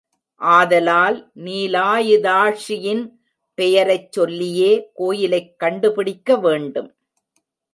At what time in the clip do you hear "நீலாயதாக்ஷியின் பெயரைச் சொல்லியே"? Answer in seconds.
1.35-4.89